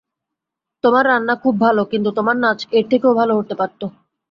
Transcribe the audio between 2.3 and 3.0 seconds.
নাচ এর